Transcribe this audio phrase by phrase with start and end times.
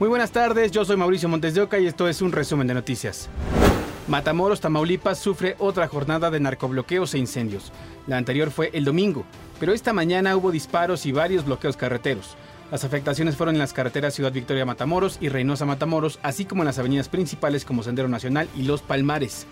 [0.00, 2.72] Muy buenas tardes, yo soy Mauricio Montes de Oca y esto es un resumen de
[2.72, 3.28] noticias.
[4.08, 7.70] Matamoros, Tamaulipas sufre otra jornada de narcobloqueos e incendios.
[8.06, 9.26] La anterior fue el domingo,
[9.58, 12.34] pero esta mañana hubo disparos y varios bloqueos carreteros.
[12.70, 16.66] Las afectaciones fueron en las carreteras Ciudad Victoria Matamoros y Reynosa Matamoros, así como en
[16.68, 19.46] las avenidas principales como Sendero Nacional y Los Palmares.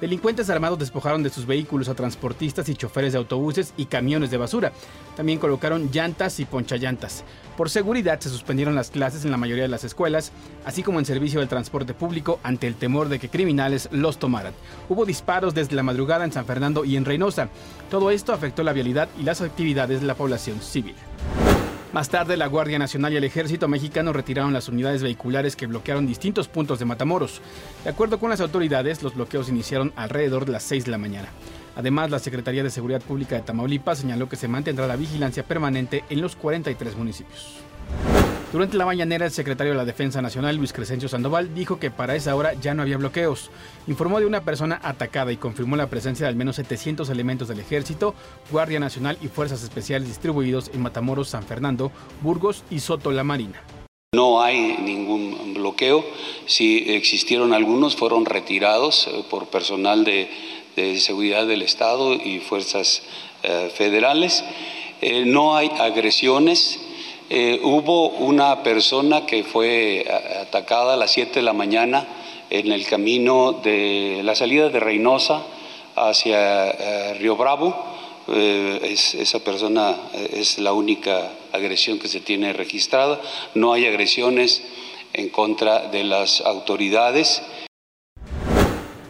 [0.00, 4.36] Delincuentes armados despojaron de sus vehículos a transportistas y choferes de autobuses y camiones de
[4.36, 4.72] basura.
[5.16, 7.24] También colocaron llantas y ponchallantas.
[7.56, 10.32] Por seguridad se suspendieron las clases en la mayoría de las escuelas,
[10.66, 14.52] así como en servicio del transporte público ante el temor de que criminales los tomaran.
[14.88, 17.48] Hubo disparos desde la madrugada en San Fernando y en Reynosa.
[17.88, 20.96] Todo esto afectó la vialidad y las actividades de la población civil.
[21.94, 26.08] Más tarde, la Guardia Nacional y el Ejército mexicano retiraron las unidades vehiculares que bloquearon
[26.08, 27.40] distintos puntos de Matamoros.
[27.84, 31.28] De acuerdo con las autoridades, los bloqueos iniciaron alrededor de las 6 de la mañana.
[31.76, 36.02] Además, la Secretaría de Seguridad Pública de Tamaulipas señaló que se mantendrá la vigilancia permanente
[36.10, 37.58] en los 43 municipios.
[38.54, 42.14] Durante la mañanera, el secretario de la Defensa Nacional, Luis Crescencio Sandoval, dijo que para
[42.14, 43.50] esa hora ya no había bloqueos.
[43.88, 47.58] Informó de una persona atacada y confirmó la presencia de al menos 700 elementos del
[47.58, 48.14] Ejército,
[48.52, 51.90] Guardia Nacional y Fuerzas Especiales distribuidos en Matamoros, San Fernando,
[52.22, 53.60] Burgos y Soto La Marina.
[54.14, 56.04] No hay ningún bloqueo.
[56.46, 60.30] Si existieron algunos, fueron retirados eh, por personal de,
[61.00, 63.02] seguridad del Estado y fuerzas
[63.42, 64.44] eh, federales.
[65.00, 66.78] Eh, no hay agresiones.
[67.30, 70.06] Eh, hubo una persona que fue
[70.42, 72.06] atacada a las 7 de la mañana
[72.50, 75.42] en el camino de la salida de Reynosa
[75.96, 77.74] hacia eh, Río Bravo.
[78.28, 79.96] Eh, esa persona
[80.32, 83.20] es la única agresión que se tiene registrada.
[83.54, 84.62] No hay agresiones
[85.14, 87.42] en contra de las autoridades.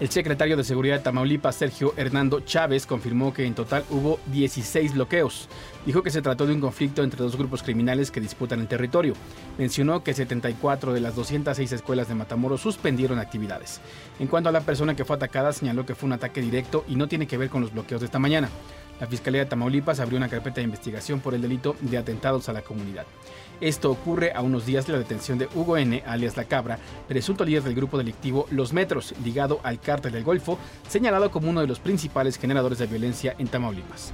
[0.00, 4.94] El secretario de Seguridad de Tamaulipas, Sergio Hernando Chávez, confirmó que en total hubo 16
[4.94, 5.48] bloqueos.
[5.86, 9.14] Dijo que se trató de un conflicto entre dos grupos criminales que disputan el territorio.
[9.56, 13.80] Mencionó que 74 de las 206 escuelas de Matamoros suspendieron actividades.
[14.18, 16.96] En cuanto a la persona que fue atacada, señaló que fue un ataque directo y
[16.96, 18.48] no tiene que ver con los bloqueos de esta mañana.
[19.00, 22.52] La Fiscalía de Tamaulipas abrió una carpeta de investigación por el delito de atentados a
[22.52, 23.06] la comunidad.
[23.60, 26.78] Esto ocurre a unos días de la detención de Hugo N., alias La Cabra,
[27.08, 31.60] presunto líder del grupo delictivo Los Metros, ligado al cártel del Golfo, señalado como uno
[31.60, 34.12] de los principales generadores de violencia en Tamaulipas.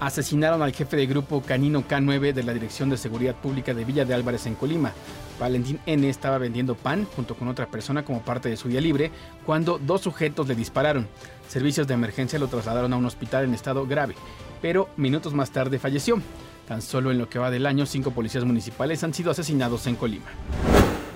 [0.00, 4.04] Asesinaron al jefe de grupo Canino K9 de la Dirección de Seguridad Pública de Villa
[4.04, 4.92] de Álvarez en Colima.
[5.40, 9.10] Valentín N estaba vendiendo pan junto con otra persona como parte de su día libre
[9.46, 11.08] cuando dos sujetos le dispararon.
[11.48, 14.14] Servicios de emergencia lo trasladaron a un hospital en estado grave,
[14.60, 16.20] pero minutos más tarde falleció.
[16.68, 19.96] Tan solo en lo que va del año, cinco policías municipales han sido asesinados en
[19.96, 20.26] Colima.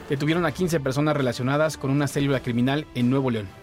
[0.09, 3.60] Detuvieron a 15 personas relacionadas con una célula criminal en Nuevo León.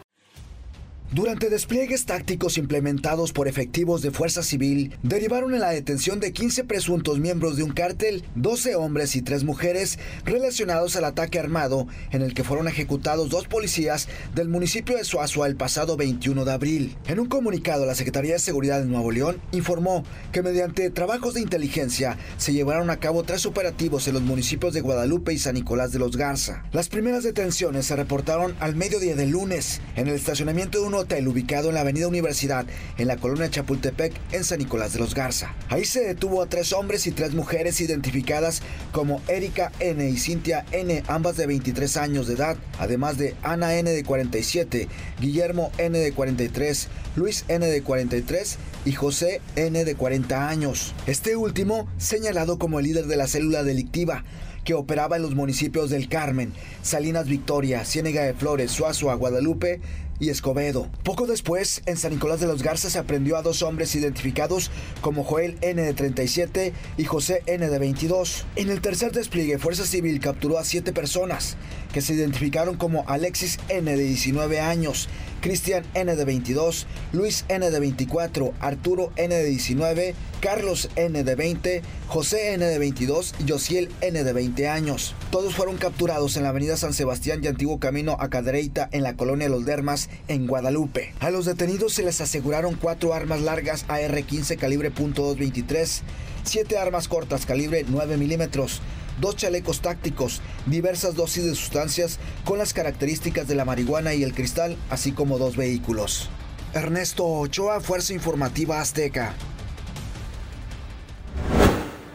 [1.13, 6.65] Durante despliegues tácticos implementados por efectivos de Fuerza Civil, derivaron en la detención de 15
[6.65, 12.23] presuntos miembros de un cártel, 12 hombres y 3 mujeres relacionados al ataque armado en
[12.23, 16.97] el que fueron ejecutados dos policías del municipio de Suazua el pasado 21 de abril.
[17.07, 20.03] En un comunicado, la Secretaría de Seguridad de Nuevo León informó
[20.33, 24.81] que mediante trabajos de inteligencia se llevaron a cabo tres operativos en los municipios de
[24.81, 26.65] Guadalupe y San Nicolás de los Garza.
[26.73, 31.27] Las primeras detenciones se reportaron al mediodía del lunes en el estacionamiento de un hotel
[31.27, 32.65] ubicado en la avenida Universidad,
[32.97, 35.55] en la colonia Chapultepec, en San Nicolás de los Garza.
[35.69, 40.09] Ahí se detuvo a tres hombres y tres mujeres identificadas como Erika N.
[40.09, 43.89] y Cintia N., ambas de 23 años de edad, además de Ana N.
[43.89, 44.87] de 47,
[45.19, 45.97] Guillermo N.
[45.97, 47.65] de 43, Luis N.
[47.65, 48.57] de 43
[48.87, 49.83] y José N.
[49.83, 50.93] de 40 años.
[51.07, 54.23] Este último señalado como el líder de la célula delictiva
[54.63, 56.53] que operaba en los municipios del Carmen,
[56.83, 59.81] Salinas Victoria, Ciénega de Flores, Suazua, Guadalupe
[60.19, 60.89] y Escobedo.
[61.03, 64.71] Poco después, en San Nicolás de los Garza se aprendió a dos hombres identificados
[65.01, 68.45] como Joel N de 37 y José N de 22.
[68.55, 71.57] En el tercer despliegue, Fuerza Civil capturó a siete personas
[71.93, 75.09] que se identificaron como Alexis N de 19 años,
[75.41, 81.35] Cristian N de 22, Luis N de 24, Arturo N de 19, Carlos N de
[81.35, 85.15] 20, José N de 22 y Josiel N de 20 años.
[85.31, 89.15] Todos fueron capturados en la avenida San Sebastián y antiguo camino a Cadereyta en la
[89.15, 91.13] colonia Los Dermas en Guadalupe.
[91.19, 96.01] A los detenidos se les aseguraron cuatro armas largas AR-15 calibre .223,
[96.43, 98.81] siete armas cortas calibre 9 milímetros,
[99.19, 104.33] dos chalecos tácticos, diversas dosis de sustancias con las características de la marihuana y el
[104.33, 106.29] cristal, así como dos vehículos.
[106.73, 109.33] Ernesto Ochoa, Fuerza Informativa Azteca.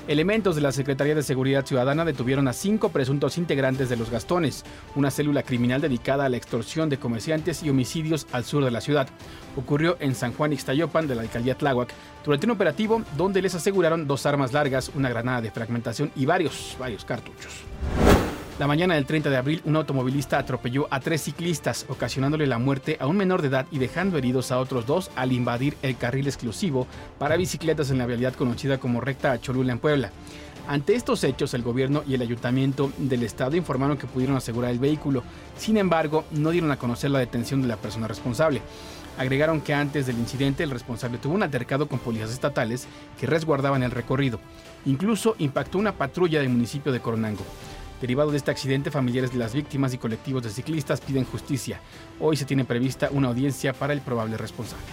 [0.08, 4.64] Elementos de la Secretaría de Seguridad Ciudadana detuvieron a cinco presuntos integrantes de los Gastones,
[4.96, 8.81] una célula criminal dedicada a la extorsión de comerciantes y homicidios al sur de la
[8.81, 9.08] ciudad.
[9.56, 11.94] Ocurrió en San Juan Ixtayopan de la alcaldía Tláhuac
[12.25, 16.76] durante un operativo donde les aseguraron dos armas largas, una granada de fragmentación y varios,
[16.81, 17.62] varios cartuchos.
[18.62, 22.96] La mañana del 30 de abril, un automovilista atropelló a tres ciclistas, ocasionándole la muerte
[23.00, 26.28] a un menor de edad y dejando heridos a otros dos al invadir el carril
[26.28, 26.86] exclusivo
[27.18, 30.12] para bicicletas en la vialidad conocida como recta Cholula en Puebla.
[30.68, 34.78] Ante estos hechos, el gobierno y el ayuntamiento del estado informaron que pudieron asegurar el
[34.78, 35.24] vehículo.
[35.58, 38.62] Sin embargo, no dieron a conocer la detención de la persona responsable.
[39.18, 42.86] Agregaron que antes del incidente el responsable tuvo un altercado con policías estatales
[43.18, 44.38] que resguardaban el recorrido.
[44.86, 47.42] Incluso impactó una patrulla del municipio de Coronango.
[48.02, 51.81] Derivado de este accidente, familiares de las víctimas y colectivos de ciclistas piden justicia.
[52.19, 54.84] Hoy se tiene prevista una audiencia para el probable responsable.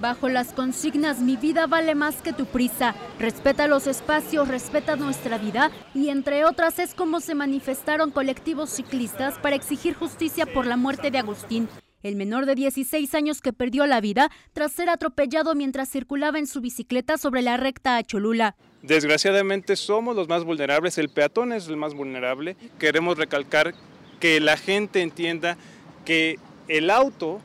[0.00, 5.36] Bajo las consignas Mi vida vale más que tu prisa, respeta los espacios, respeta nuestra
[5.36, 10.78] vida y entre otras es como se manifestaron colectivos ciclistas para exigir justicia por la
[10.78, 11.68] muerte de Agustín,
[12.06, 16.46] el menor de 16 años que perdió la vida tras ser atropellado mientras circulaba en
[16.46, 18.56] su bicicleta sobre la recta a Cholula.
[18.82, 22.56] Desgraciadamente somos los más vulnerables, el peatón es el más vulnerable.
[22.78, 23.74] Queremos recalcar
[24.20, 25.56] que la gente entienda
[26.04, 26.38] que
[26.68, 27.40] el auto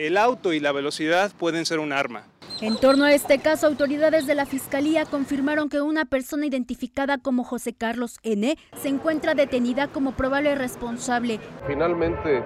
[0.00, 2.24] el auto y la velocidad pueden ser un arma.
[2.62, 7.44] En torno a este caso, autoridades de la Fiscalía confirmaron que una persona identificada como
[7.44, 8.56] José Carlos N.
[8.80, 11.38] se encuentra detenida como probable responsable.
[11.66, 12.42] Finalmente,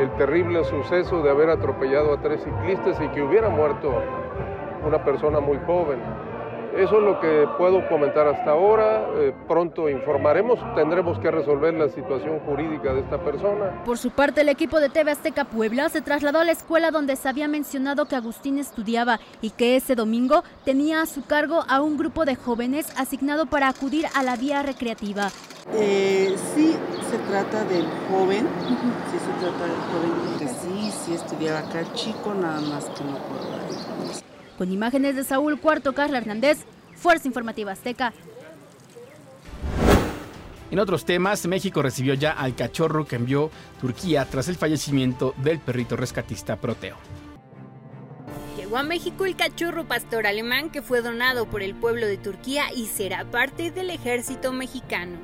[0.00, 3.92] el terrible suceso de haber atropellado a tres ciclistas y que hubiera muerto
[4.86, 5.98] una persona muy joven.
[6.76, 9.08] Eso es lo que puedo comentar hasta ahora.
[9.16, 13.82] Eh, pronto informaremos, tendremos que resolver la situación jurídica de esta persona.
[13.84, 17.16] Por su parte, el equipo de TV Azteca Puebla se trasladó a la escuela donde
[17.16, 21.80] se había mencionado que Agustín estudiaba y que ese domingo tenía a su cargo a
[21.80, 25.30] un grupo de jóvenes asignado para acudir a la vía recreativa.
[25.74, 26.76] Eh, sí,
[27.10, 28.46] se trata del joven,
[29.40, 33.48] trata del joven, que sí, sí estudiaba acá chico, nada más que no puedo
[34.58, 36.58] con imágenes de Saúl Cuarto Carla Hernández,
[36.96, 38.12] Fuerza Informativa Azteca.
[40.70, 43.50] En otros temas, México recibió ya al cachorro que envió
[43.80, 46.96] Turquía tras el fallecimiento del perrito rescatista Proteo.
[48.58, 52.64] Llegó a México el cachorro pastor alemán que fue donado por el pueblo de Turquía
[52.74, 55.16] y será parte del ejército mexicano.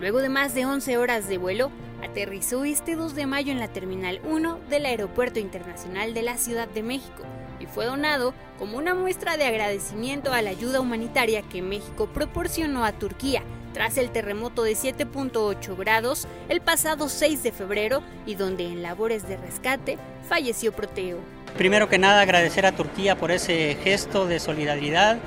[0.00, 1.70] Luego de más de 11 horas de vuelo,
[2.02, 6.68] aterrizó este 2 de mayo en la Terminal 1 del Aeropuerto Internacional de la Ciudad
[6.68, 7.22] de México
[7.60, 12.84] y fue donado como una muestra de agradecimiento a la ayuda humanitaria que México proporcionó
[12.84, 13.42] a Turquía
[13.72, 19.26] tras el terremoto de 7.8 grados el pasado 6 de febrero y donde en labores
[19.28, 19.98] de rescate
[20.28, 21.18] falleció Proteo.
[21.56, 25.18] Primero que nada agradecer a Turquía por ese gesto de solidaridad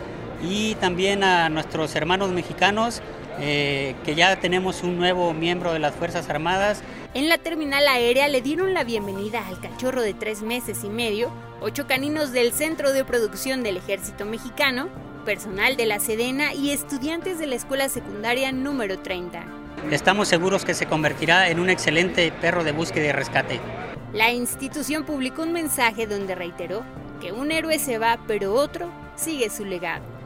[0.44, 3.02] y también a nuestros hermanos mexicanos
[3.40, 6.82] eh, que ya tenemos un nuevo miembro de las Fuerzas Armadas.
[7.14, 11.32] En la terminal aérea le dieron la bienvenida al cachorro de tres meses y medio,
[11.62, 14.90] ocho caninos del Centro de Producción del Ejército Mexicano,
[15.26, 19.44] personal de la Sedena y estudiantes de la Escuela Secundaria número 30.
[19.92, 23.60] Estamos seguros que se convertirá en un excelente perro de búsqueda y rescate.
[24.14, 26.84] La institución publicó un mensaje donde reiteró
[27.22, 30.17] que un héroe se va, pero otro sigue su legado.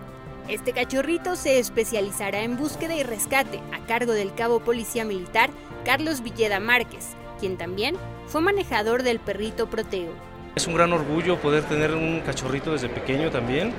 [0.48, 5.50] Este cachorrito se especializará en búsqueda y rescate a cargo del cabo policía militar
[5.86, 7.96] Carlos Villeda Márquez, quien también
[8.28, 10.12] fue manejador del perrito Proteo.
[10.56, 13.72] Es un gran orgullo poder tener un cachorrito desde pequeño también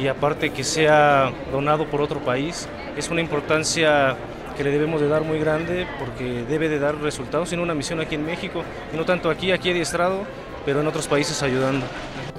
[0.00, 4.16] y aparte que sea donado por otro país, es una importancia
[4.56, 8.00] que le debemos de dar muy grande porque debe de dar resultados en una misión
[8.00, 10.22] aquí en México y no tanto aquí, aquí adiestrado,
[10.64, 11.84] pero en otros países ayudando.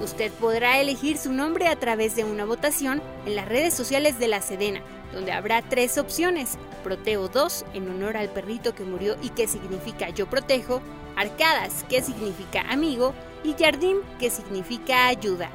[0.02, 4.28] Usted podrá elegir su nombre a través de una votación en las redes sociales de
[4.28, 4.80] la Sedena,
[5.12, 6.56] donde habrá tres opciones.
[6.84, 10.80] Proteo 2, en honor al perrito que murió y que significa yo protejo,
[11.16, 13.12] Arcadas, que significa amigo,
[13.42, 15.50] y Jardín, que significa ayuda.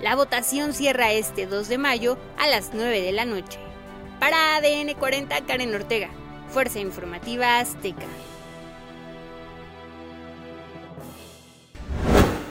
[0.00, 3.58] La votación cierra este 2 de mayo a las 9 de la noche.
[4.20, 6.10] Para ADN 40, Karen Ortega,
[6.50, 8.06] Fuerza Informativa Azteca.